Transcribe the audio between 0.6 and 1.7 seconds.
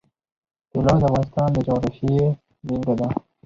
طلا د افغانستان د